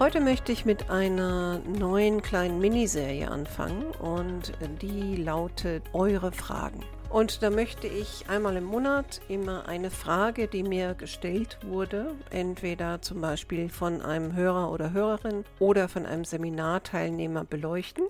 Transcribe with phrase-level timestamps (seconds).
[0.00, 6.84] Heute möchte ich mit einer neuen kleinen Miniserie anfangen und die lautet Eure Fragen.
[7.10, 13.02] Und da möchte ich einmal im Monat immer eine Frage, die mir gestellt wurde, entweder
[13.02, 18.04] zum Beispiel von einem Hörer oder Hörerin oder von einem Seminarteilnehmer beleuchten.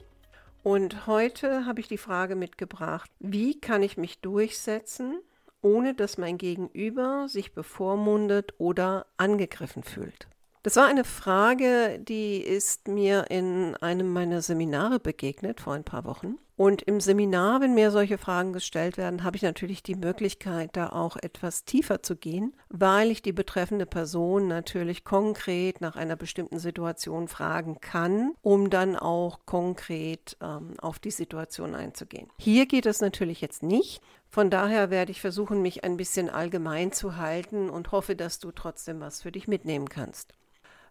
[0.62, 5.22] Und heute habe ich die Frage mitgebracht, wie kann ich mich durchsetzen,
[5.62, 10.28] ohne dass mein Gegenüber sich bevormundet oder angegriffen fühlt?
[10.62, 16.04] Das war eine Frage, die ist mir in einem meiner Seminare begegnet vor ein paar
[16.04, 16.36] Wochen.
[16.58, 20.88] Und im Seminar, wenn mir solche Fragen gestellt werden, habe ich natürlich die Möglichkeit, da
[20.88, 26.58] auch etwas tiefer zu gehen, weil ich die betreffende Person natürlich konkret nach einer bestimmten
[26.58, 32.26] Situation fragen kann, um dann auch konkret ähm, auf die Situation einzugehen.
[32.40, 34.02] Hier geht es natürlich jetzt nicht.
[34.28, 38.50] Von daher werde ich versuchen, mich ein bisschen allgemein zu halten und hoffe, dass du
[38.50, 40.34] trotzdem was für dich mitnehmen kannst.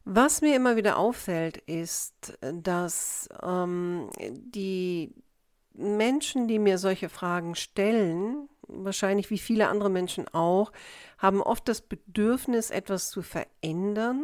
[0.09, 5.13] Was mir immer wieder auffällt, ist, dass ähm, die
[5.73, 10.71] Menschen, die mir solche Fragen stellen, wahrscheinlich wie viele andere Menschen auch,
[11.17, 14.23] haben oft das Bedürfnis, etwas zu verändern,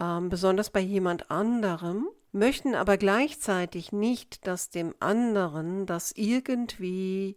[0.00, 7.36] ähm, besonders bei jemand anderem, möchten aber gleichzeitig nicht, dass dem anderen das irgendwie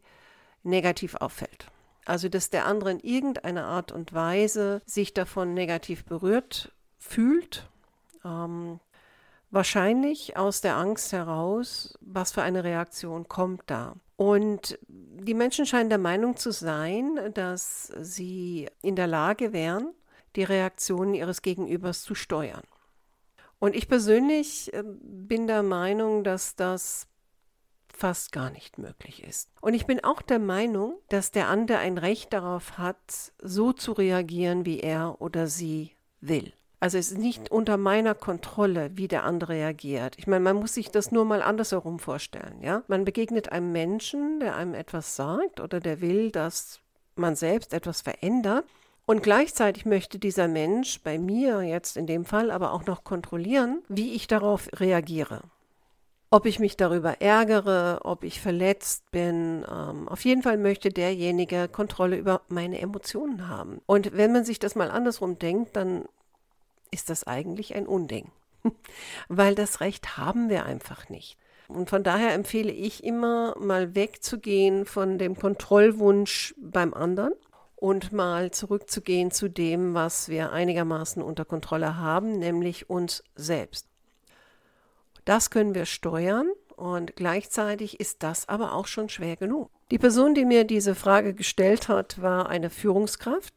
[0.64, 1.68] negativ auffällt.
[2.06, 7.68] Also dass der andere in irgendeiner Art und Weise sich davon negativ berührt fühlt.
[8.24, 8.80] Ähm,
[9.50, 13.96] wahrscheinlich aus der Angst heraus, was für eine Reaktion kommt da.
[14.16, 19.94] Und die Menschen scheinen der Meinung zu sein, dass sie in der Lage wären,
[20.36, 22.64] die Reaktionen ihres Gegenübers zu steuern.
[23.60, 27.08] Und ich persönlich äh, bin der Meinung, dass das
[27.94, 29.50] fast gar nicht möglich ist.
[29.60, 33.92] Und ich bin auch der Meinung, dass der andere ein Recht darauf hat, so zu
[33.92, 35.92] reagieren, wie er oder sie
[36.22, 36.54] will.
[36.82, 40.16] Also es ist nicht unter meiner Kontrolle, wie der andere reagiert.
[40.18, 42.82] Ich meine, man muss sich das nur mal andersherum vorstellen, ja?
[42.88, 46.80] Man begegnet einem Menschen, der einem etwas sagt oder der will, dass
[47.16, 48.66] man selbst etwas verändert.
[49.06, 53.84] Und gleichzeitig möchte dieser Mensch bei mir jetzt in dem Fall aber auch noch kontrollieren,
[53.88, 55.42] wie ich darauf reagiere.
[56.32, 59.66] Ob ich mich darüber ärgere, ob ich verletzt bin.
[59.72, 63.82] Ähm, auf jeden Fall möchte derjenige Kontrolle über meine Emotionen haben.
[63.86, 66.06] Und wenn man sich das mal andersrum denkt, dann
[66.92, 68.32] ist das eigentlich ein Unding,
[69.28, 71.38] weil das Recht haben wir einfach nicht.
[71.68, 77.34] Und von daher empfehle ich immer mal wegzugehen von dem Kontrollwunsch beim anderen
[77.78, 83.88] und mal zurückzugehen zu dem, was wir einigermaßen unter Kontrolle haben, nämlich uns selbst.
[85.26, 89.70] Das können wir steuern und gleichzeitig ist das aber auch schon schwer genug.
[89.92, 93.54] Die Person, die mir diese Frage gestellt hat, war eine Führungskraft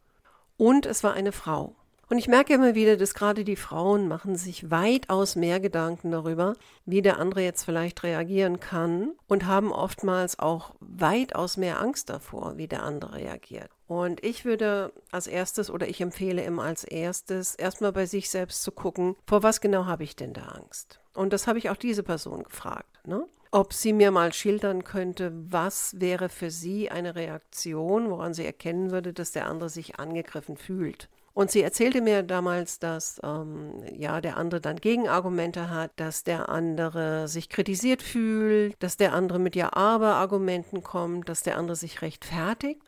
[0.56, 1.74] und es war eine Frau.
[2.08, 6.54] Und ich merke immer wieder, dass gerade die Frauen machen sich weitaus mehr Gedanken darüber,
[6.84, 12.56] wie der andere jetzt vielleicht reagieren kann und haben oftmals auch weitaus mehr Angst davor,
[12.56, 13.70] wie der andere reagiert.
[13.86, 18.62] Und ich würde als erstes oder ich empfehle immer als erstes erstmal bei sich selbst
[18.62, 21.00] zu gucken, vor was genau habe ich denn da Angst?
[21.14, 23.26] Und das habe ich auch diese Person gefragt, ne?
[23.54, 28.90] ob sie mir mal schildern könnte, was wäre für sie eine Reaktion, woran sie erkennen
[28.90, 31.08] würde, dass der andere sich angegriffen fühlt.
[31.34, 36.48] Und sie erzählte mir damals, dass ähm, ja der andere dann Gegenargumente hat, dass der
[36.48, 41.74] andere sich kritisiert fühlt, dass der andere mit ja aber Argumenten kommt, dass der andere
[41.74, 42.80] sich rechtfertigt.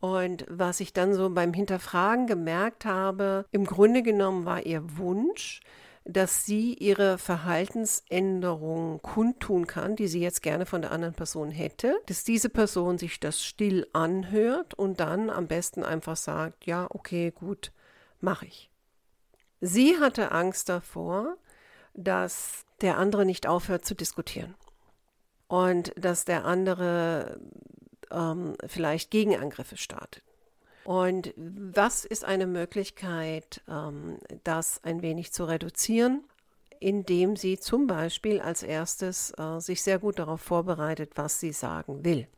[0.00, 5.60] Und was ich dann so beim Hinterfragen gemerkt habe, im Grunde genommen war ihr Wunsch,
[6.04, 11.94] dass sie ihre Verhaltensänderung kundtun kann, die sie jetzt gerne von der anderen Person hätte,
[12.06, 17.30] dass diese Person sich das still anhört und dann am besten einfach sagt, ja, okay,
[17.30, 17.72] gut,
[18.20, 18.70] mache ich.
[19.60, 21.36] Sie hatte Angst davor,
[21.94, 24.54] dass der andere nicht aufhört zu diskutieren
[25.48, 27.40] und dass der andere
[28.10, 30.22] ähm, vielleicht Gegenangriffe startet.
[30.84, 36.24] Und was ist eine Möglichkeit, ähm, das ein wenig zu reduzieren,
[36.80, 42.04] indem sie zum Beispiel als erstes äh, sich sehr gut darauf vorbereitet, was sie sagen
[42.04, 42.28] will.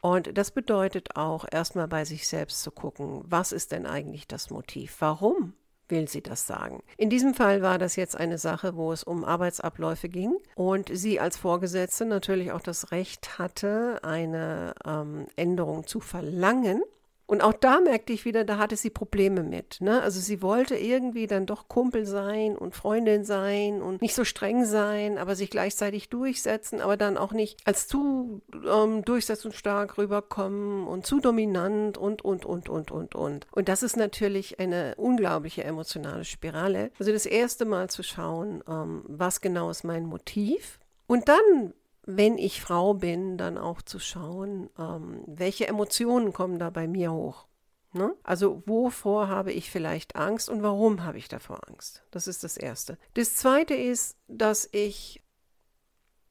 [0.00, 4.50] Und das bedeutet auch erstmal bei sich selbst zu gucken, was ist denn eigentlich das
[4.50, 4.96] Motiv?
[5.00, 5.54] Warum
[5.90, 6.82] will sie das sagen.
[6.96, 11.20] In diesem Fall war das jetzt eine Sache, wo es um Arbeitsabläufe ging und sie
[11.20, 16.82] als Vorgesetzte natürlich auch das Recht hatte, eine ähm, Änderung zu verlangen.
[17.30, 19.80] Und auch da merkte ich wieder, da hatte sie Probleme mit.
[19.80, 20.02] Ne?
[20.02, 24.64] Also sie wollte irgendwie dann doch Kumpel sein und Freundin sein und nicht so streng
[24.64, 31.06] sein, aber sich gleichzeitig durchsetzen, aber dann auch nicht als zu ähm, durchsetzungsstark rüberkommen und
[31.06, 33.46] zu dominant und, und, und, und, und, und.
[33.52, 36.90] Und das ist natürlich eine unglaubliche emotionale Spirale.
[36.98, 40.80] Also das erste Mal zu schauen, ähm, was genau ist mein Motiv.
[41.06, 41.74] Und dann
[42.16, 47.12] wenn ich Frau bin, dann auch zu schauen, ähm, welche Emotionen kommen da bei mir
[47.12, 47.46] hoch.
[47.92, 48.14] Ne?
[48.22, 52.04] Also wovor habe ich vielleicht Angst und warum habe ich davor Angst?
[52.10, 52.98] Das ist das Erste.
[53.14, 55.22] Das Zweite ist, dass ich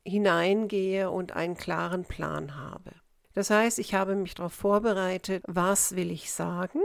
[0.05, 2.91] hineingehe und einen klaren Plan habe.
[3.33, 6.79] Das heißt, ich habe mich darauf vorbereitet, was will ich sagen,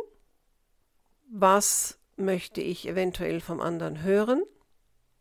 [1.31, 4.43] was möchte ich eventuell vom anderen hören,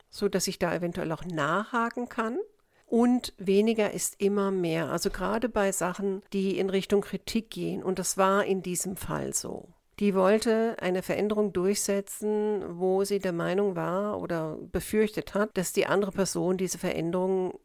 [0.09, 2.37] so dass ich da eventuell auch nachhaken kann
[2.93, 4.91] und weniger ist immer mehr.
[4.91, 7.81] Also gerade bei Sachen, die in Richtung Kritik gehen.
[7.81, 9.69] Und das war in diesem Fall so.
[9.99, 15.87] Die wollte eine Veränderung durchsetzen, wo sie der Meinung war oder befürchtet hat, dass die
[15.87, 17.57] andere Person diese Veränderung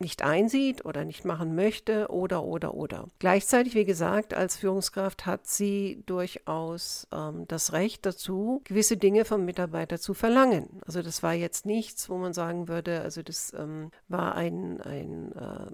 [0.00, 3.08] nicht einsieht oder nicht machen möchte oder oder oder.
[3.18, 9.44] Gleichzeitig, wie gesagt, als Führungskraft hat sie durchaus ähm, das Recht dazu, gewisse Dinge vom
[9.44, 10.80] Mitarbeiter zu verlangen.
[10.86, 15.32] Also das war jetzt nichts, wo man sagen würde, also das ähm, war ein, ein
[15.32, 15.70] äh,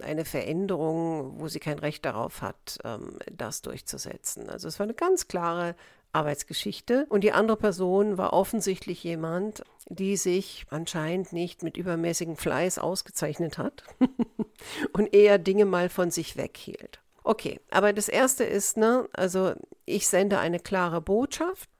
[0.00, 4.48] eine Veränderung, wo sie kein Recht darauf hat, ähm, das durchzusetzen.
[4.48, 5.76] Also es war eine ganz klare
[6.14, 7.06] Arbeitsgeschichte.
[7.08, 13.58] Und die andere Person war offensichtlich jemand, die sich anscheinend nicht mit übermäßigem Fleiß ausgezeichnet
[13.58, 13.84] hat
[14.92, 17.00] und eher Dinge mal von sich weghielt.
[17.22, 19.54] Okay, aber das erste ist, ne, also
[19.86, 21.70] ich sende eine klare Botschaft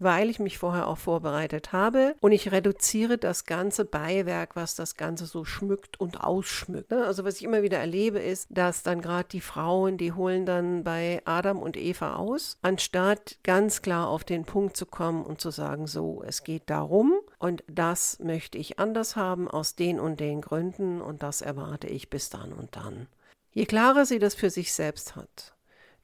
[0.00, 4.96] weil ich mich vorher auch vorbereitet habe und ich reduziere das ganze Beiwerk, was das
[4.96, 6.90] Ganze so schmückt und ausschmückt.
[6.90, 7.04] Ne?
[7.06, 10.82] Also was ich immer wieder erlebe, ist, dass dann gerade die Frauen, die holen dann
[10.82, 15.50] bei Adam und Eva aus, anstatt ganz klar auf den Punkt zu kommen und zu
[15.50, 20.40] sagen, so, es geht darum und das möchte ich anders haben aus den und den
[20.40, 23.06] Gründen und das erwarte ich bis dann und dann.
[23.52, 25.54] Je klarer sie das für sich selbst hat,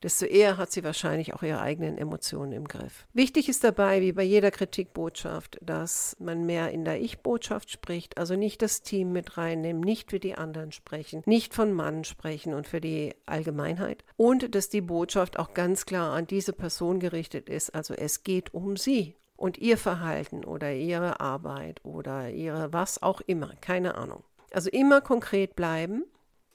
[0.03, 3.07] desto eher hat sie wahrscheinlich auch ihre eigenen Emotionen im Griff.
[3.13, 8.37] Wichtig ist dabei, wie bei jeder Kritikbotschaft, dass man mehr in der Ich-Botschaft spricht, also
[8.37, 12.67] nicht das Team mit reinnehmen, nicht für die anderen sprechen, nicht von Mann sprechen und
[12.67, 17.75] für die Allgemeinheit und dass die Botschaft auch ganz klar an diese Person gerichtet ist,
[17.75, 23.21] also es geht um sie und ihr Verhalten oder ihre Arbeit oder ihre was auch
[23.21, 24.25] immer, keine Ahnung.
[24.53, 26.05] Also immer konkret bleiben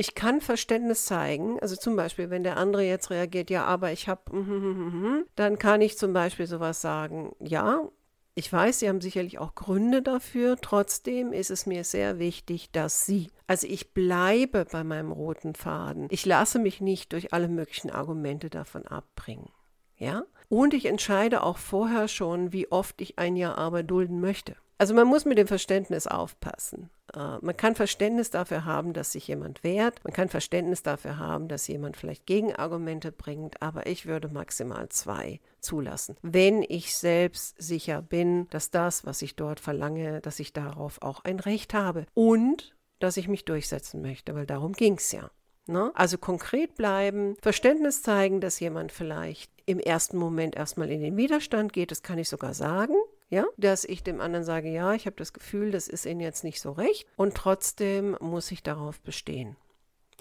[0.01, 4.07] ich kann Verständnis zeigen, also zum Beispiel, wenn der andere jetzt reagiert, ja, aber ich
[4.07, 7.87] habe, mm, mm, mm, dann kann ich zum Beispiel sowas sagen, ja,
[8.33, 13.05] ich weiß, Sie haben sicherlich auch Gründe dafür, trotzdem ist es mir sehr wichtig, dass
[13.05, 17.91] Sie, also ich bleibe bei meinem roten Faden, ich lasse mich nicht durch alle möglichen
[17.91, 19.51] Argumente davon abbringen.
[19.97, 20.23] Ja?
[20.49, 24.55] Und ich entscheide auch vorher schon, wie oft ich ein Jahr Arbeit dulden möchte.
[24.81, 26.89] Also man muss mit dem Verständnis aufpassen.
[27.13, 30.03] Äh, man kann Verständnis dafür haben, dass sich jemand wehrt.
[30.03, 33.61] Man kann Verständnis dafür haben, dass jemand vielleicht Gegenargumente bringt.
[33.61, 36.15] Aber ich würde maximal zwei zulassen.
[36.23, 41.23] Wenn ich selbst sicher bin, dass das, was ich dort verlange, dass ich darauf auch
[41.25, 42.07] ein Recht habe.
[42.15, 45.29] Und dass ich mich durchsetzen möchte, weil darum ging es ja.
[45.67, 45.91] Ne?
[45.93, 51.71] Also konkret bleiben, Verständnis zeigen, dass jemand vielleicht im ersten Moment erstmal in den Widerstand
[51.71, 52.95] geht, das kann ich sogar sagen
[53.31, 56.43] ja, dass ich dem anderen sage, ja, ich habe das Gefühl, das ist Ihnen jetzt
[56.43, 59.55] nicht so recht und trotzdem muss ich darauf bestehen.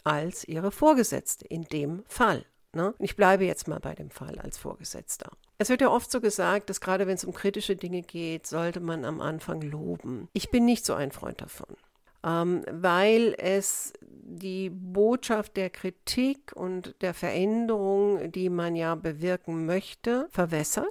[0.05, 2.47] Als Ihre Vorgesetzte in dem Fall.
[2.73, 2.95] Ne?
[3.01, 5.33] Ich bleibe jetzt mal bei dem Fall als Vorgesetzter.
[5.59, 8.79] Es wird ja oft so gesagt, dass gerade wenn es um kritische Dinge geht, sollte
[8.79, 10.29] man am Anfang loben.
[10.33, 11.77] Ich bin nicht so ein Freund davon,
[12.25, 20.29] ähm, weil es die Botschaft der Kritik und der Veränderung, die man ja bewirken möchte,
[20.31, 20.87] verwässert.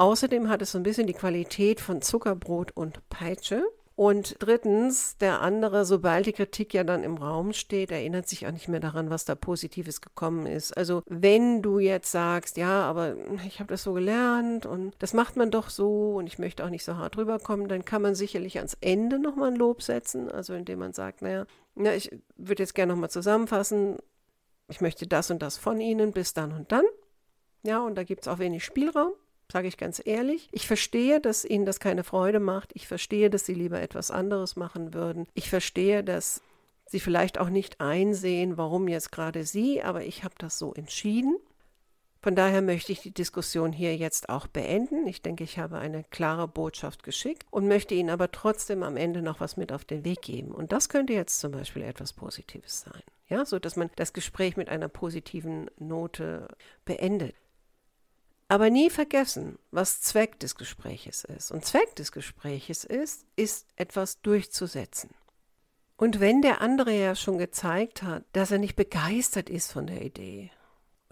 [0.00, 3.62] Außerdem hat es so ein bisschen die Qualität von Zuckerbrot und Peitsche.
[3.96, 8.50] Und drittens, der andere, sobald die Kritik ja dann im Raum steht, erinnert sich auch
[8.50, 10.74] nicht mehr daran, was da Positives gekommen ist.
[10.74, 13.14] Also wenn du jetzt sagst, ja, aber
[13.46, 16.70] ich habe das so gelernt und das macht man doch so und ich möchte auch
[16.70, 20.54] nicht so hart rüberkommen, dann kann man sicherlich ans Ende nochmal ein Lob setzen, also
[20.54, 23.98] indem man sagt, naja, na, ich würde jetzt gerne nochmal zusammenfassen,
[24.70, 26.86] ich möchte das und das von Ihnen bis dann und dann.
[27.64, 29.12] Ja, und da gibt es auch wenig Spielraum
[29.50, 30.48] sage ich ganz ehrlich.
[30.52, 32.70] Ich verstehe, dass Ihnen das keine Freude macht.
[32.74, 35.26] Ich verstehe, dass Sie lieber etwas anderes machen würden.
[35.34, 36.42] Ich verstehe, dass
[36.86, 41.36] Sie vielleicht auch nicht einsehen, warum jetzt gerade Sie, aber ich habe das so entschieden.
[42.22, 45.06] Von daher möchte ich die Diskussion hier jetzt auch beenden.
[45.06, 49.22] Ich denke, ich habe eine klare Botschaft geschickt und möchte Ihnen aber trotzdem am Ende
[49.22, 50.52] noch was mit auf den Weg geben.
[50.52, 53.02] Und das könnte jetzt zum Beispiel etwas Positives sein.
[53.28, 56.48] Ja, so dass man das Gespräch mit einer positiven Note
[56.84, 57.34] beendet.
[58.50, 61.52] Aber nie vergessen, was Zweck des Gespräches ist.
[61.52, 65.10] Und Zweck des Gespräches ist, ist etwas durchzusetzen.
[65.96, 70.02] Und wenn der andere ja schon gezeigt hat, dass er nicht begeistert ist von der
[70.02, 70.50] Idee,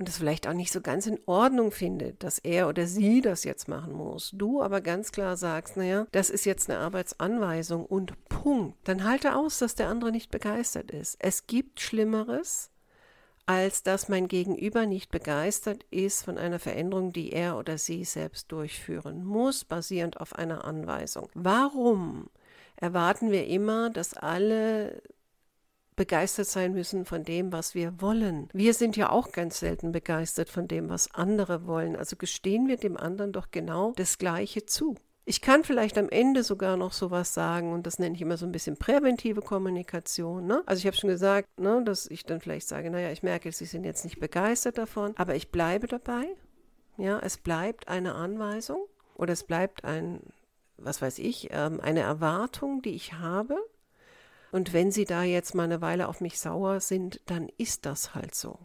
[0.00, 3.44] und es vielleicht auch nicht so ganz in Ordnung findet, dass er oder sie das
[3.44, 8.14] jetzt machen muss, du aber ganz klar sagst, naja, das ist jetzt eine Arbeitsanweisung und
[8.28, 11.16] Punkt, dann halte aus, dass der andere nicht begeistert ist.
[11.20, 12.70] Es gibt Schlimmeres,
[13.48, 18.52] als dass mein Gegenüber nicht begeistert ist von einer Veränderung, die er oder sie selbst
[18.52, 21.30] durchführen muss, basierend auf einer Anweisung.
[21.32, 22.28] Warum
[22.76, 25.00] erwarten wir immer, dass alle
[25.96, 28.50] begeistert sein müssen von dem, was wir wollen.
[28.52, 31.96] Wir sind ja auch ganz selten begeistert von dem, was andere wollen.
[31.96, 34.94] Also gestehen wir dem anderen doch genau das Gleiche zu.
[35.28, 38.46] Ich kann vielleicht am Ende sogar noch sowas sagen und das nenne ich immer so
[38.46, 40.46] ein bisschen präventive Kommunikation.
[40.46, 40.62] Ne?
[40.64, 43.66] Also ich habe schon gesagt, ne, dass ich dann vielleicht sage, naja, ich merke, Sie
[43.66, 46.24] sind jetzt nicht begeistert davon, aber ich bleibe dabei.
[46.96, 50.22] Ja, es bleibt eine Anweisung oder es bleibt ein,
[50.78, 53.58] was weiß ich, ähm, eine Erwartung, die ich habe
[54.50, 58.14] und wenn sie da jetzt mal eine Weile auf mich sauer sind, dann ist das
[58.14, 58.58] halt so.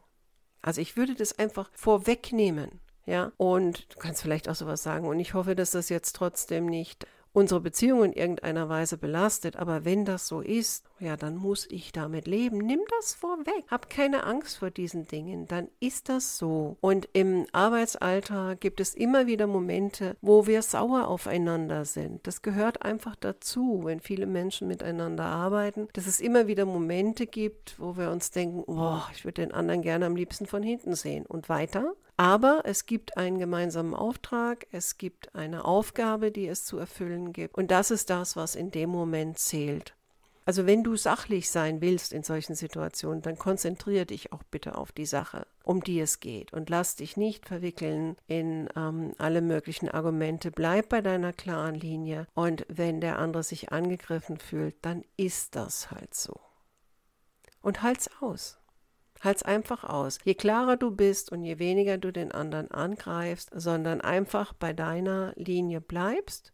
[0.61, 3.31] Also ich würde das einfach vorwegnehmen, ja.
[3.37, 5.07] Und du kannst vielleicht auch sowas sagen.
[5.07, 9.57] Und ich hoffe, dass das jetzt trotzdem nicht unsere Beziehung in irgendeiner Weise belastet.
[9.57, 12.59] Aber wenn das so ist, ja, dann muss ich damit leben.
[12.59, 13.65] Nimm das vorweg.
[13.67, 15.47] Hab keine Angst vor diesen Dingen.
[15.47, 16.77] Dann ist das so.
[16.79, 22.25] Und im Arbeitsalltag gibt es immer wieder Momente, wo wir sauer aufeinander sind.
[22.27, 27.79] Das gehört einfach dazu, wenn viele Menschen miteinander arbeiten, dass es immer wieder Momente gibt,
[27.79, 31.25] wo wir uns denken, oh, ich würde den anderen gerne am liebsten von hinten sehen.
[31.25, 31.95] Und weiter.
[32.15, 37.55] Aber es gibt einen gemeinsamen Auftrag, es gibt eine Aufgabe, die es zu erfüllen gibt.
[37.55, 39.95] Und das ist das, was in dem Moment zählt.
[40.45, 44.91] Also wenn du sachlich sein willst in solchen Situationen, dann konzentriere dich auch bitte auf
[44.91, 49.87] die Sache, um die es geht und lass dich nicht verwickeln in ähm, alle möglichen
[49.87, 50.51] Argumente.
[50.51, 55.91] Bleib bei deiner klaren Linie und wenn der andere sich angegriffen fühlt, dann ist das
[55.91, 56.39] halt so.
[57.61, 58.57] Und halt's aus.
[59.23, 60.19] Halt's einfach aus.
[60.23, 65.33] Je klarer du bist und je weniger du den anderen angreifst, sondern einfach bei deiner
[65.35, 66.51] Linie bleibst,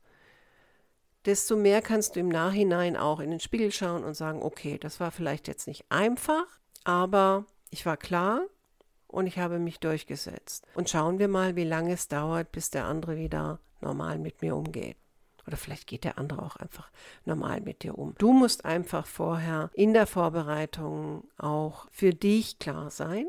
[1.26, 5.00] desto mehr kannst du im Nachhinein auch in den Spiegel schauen und sagen, okay, das
[5.00, 6.46] war vielleicht jetzt nicht einfach,
[6.84, 8.42] aber ich war klar
[9.08, 10.66] und ich habe mich durchgesetzt.
[10.76, 14.56] Und schauen wir mal, wie lange es dauert, bis der andere wieder normal mit mir
[14.56, 14.98] umgeht.
[15.50, 16.91] Oder vielleicht geht der andere auch einfach
[17.25, 18.13] normal mit dir um.
[18.20, 23.25] Du musst einfach vorher in der Vorbereitung auch für dich klar sein,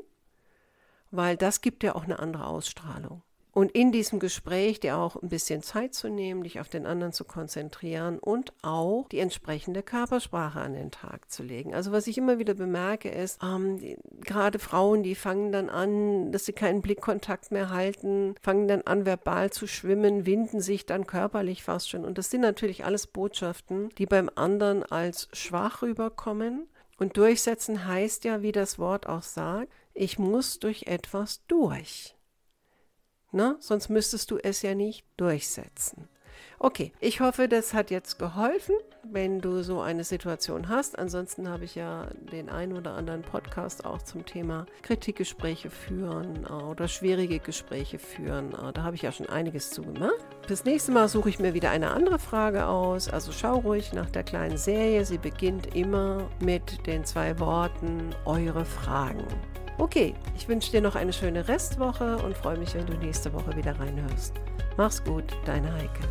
[1.10, 3.22] weil das gibt dir auch eine andere Ausstrahlung.
[3.60, 7.12] Und in diesem Gespräch dir auch ein bisschen Zeit zu nehmen, dich auf den anderen
[7.12, 11.74] zu konzentrieren und auch die entsprechende Körpersprache an den Tag zu legen.
[11.74, 16.32] Also was ich immer wieder bemerke ist, ähm, die, gerade Frauen, die fangen dann an,
[16.32, 21.06] dass sie keinen Blickkontakt mehr halten, fangen dann an, verbal zu schwimmen, winden sich dann
[21.06, 22.06] körperlich fast schon.
[22.06, 26.66] Und das sind natürlich alles Botschaften, die beim anderen als schwach rüberkommen.
[26.96, 32.16] Und durchsetzen heißt ja, wie das Wort auch sagt, ich muss durch etwas durch.
[33.32, 33.56] Ne?
[33.60, 36.08] Sonst müsstest du es ja nicht durchsetzen.
[36.62, 40.98] Okay, ich hoffe, das hat jetzt geholfen, wenn du so eine Situation hast.
[40.98, 46.52] Ansonsten habe ich ja den einen oder anderen Podcast auch zum Thema Kritikgespräche führen äh,
[46.52, 48.52] oder schwierige Gespräche führen.
[48.52, 50.12] Äh, da habe ich ja schon einiges zu gemacht.
[50.46, 53.08] Fürs nächste Mal suche ich mir wieder eine andere Frage aus.
[53.08, 55.06] Also schau ruhig nach der kleinen Serie.
[55.06, 59.24] Sie beginnt immer mit den zwei Worten eure Fragen.
[59.80, 63.56] Okay, ich wünsche dir noch eine schöne Restwoche und freue mich, wenn du nächste Woche
[63.56, 64.34] wieder reinhörst.
[64.76, 66.06] Mach's gut, deine Heike.